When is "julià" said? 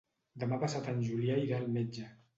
1.11-1.37